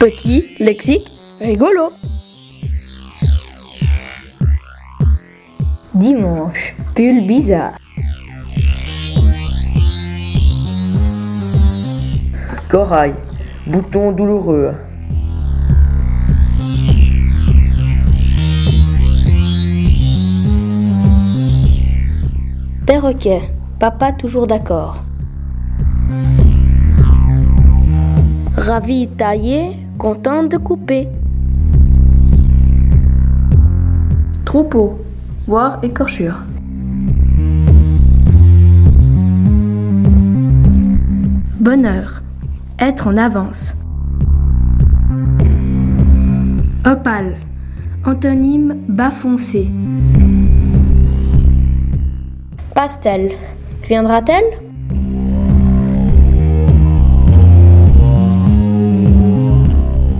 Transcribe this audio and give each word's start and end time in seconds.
Petit, 0.00 0.56
lexique, 0.58 1.12
rigolo. 1.40 1.90
Dimanche, 5.94 6.74
pull 6.96 7.26
bizarre. 7.26 7.78
Corail, 12.68 13.14
bouton 13.66 14.10
douloureux. 14.10 14.74
Perroquet, 23.12 23.42
papa 23.78 24.12
toujours 24.12 24.46
d'accord. 24.46 25.04
Ravi 28.56 29.06
taillé, 29.06 29.76
content 29.98 30.44
de 30.44 30.56
couper. 30.56 31.08
Troupeau, 34.46 35.04
voire 35.46 35.78
écorchure. 35.82 36.38
Bonheur, 41.60 42.22
être 42.78 43.08
en 43.08 43.16
avance. 43.18 43.74
Opale, 46.86 47.36
antonyme 48.06 48.76
bas 48.88 49.10
foncé. 49.10 49.70
Pastel, 52.84 53.30
viendra-t-elle? 53.86 54.58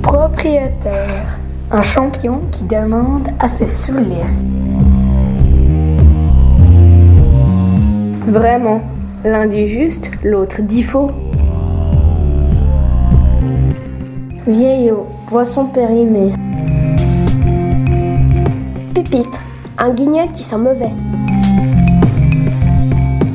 Propriétaire, 0.00 1.40
un 1.72 1.82
champion 1.82 2.42
qui 2.52 2.62
demande 2.62 3.26
à 3.40 3.48
se 3.48 3.68
saouler. 3.68 4.22
Vraiment, 8.28 8.80
l'un 9.24 9.48
dit 9.48 9.66
juste, 9.66 10.12
l'autre 10.22 10.62
dit 10.62 10.84
faux. 10.84 11.10
Vieillot, 14.46 15.08
poisson 15.26 15.64
périmé. 15.64 16.32
Pupitre, 18.94 19.40
un 19.78 19.90
guignol 19.90 20.30
qui 20.30 20.44
sent 20.44 20.58
mauvais. 20.58 20.92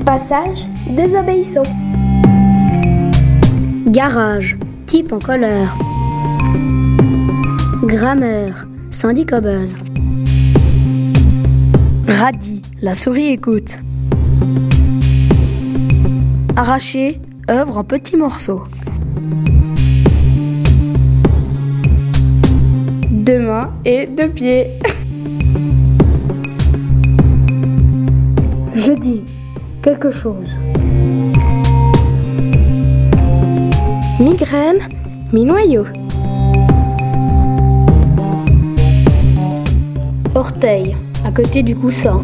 Passage, 0.08 0.66
désobéissant. 0.96 1.64
Garage, 3.88 4.58
type 4.86 5.12
en 5.12 5.20
colère. 5.20 5.78
Grammaire, 7.84 8.70
syndic 8.90 9.34
obèse. 9.34 9.76
Radis, 12.08 12.62
la 12.82 12.94
souris 12.94 13.28
écoute. 13.28 13.80
Arraché, 16.56 17.20
œuvre 17.50 17.80
en 17.80 17.84
petits 17.84 18.16
morceaux. 18.16 18.64
Deux 23.12 23.40
mains 23.40 23.74
et 23.84 24.08
deux 24.08 24.30
pieds. 24.30 24.68
Je 28.74 28.94
dis 28.94 29.26
quelque 29.88 30.10
chose. 30.10 30.60
Migraine, 34.20 34.80
mi-noyau. 35.32 35.86
Orteil, 40.36 40.98
à 41.24 41.32
côté 41.32 41.64
du 41.64 41.74
coussin. 41.74 42.22